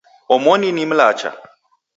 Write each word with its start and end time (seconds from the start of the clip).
Omoni 0.33 0.69
ni 0.71 0.83
mlacha. 0.89 1.31